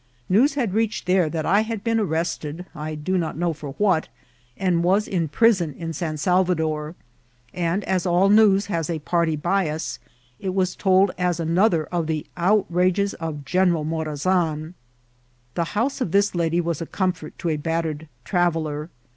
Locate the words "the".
12.07-12.25, 15.53-15.65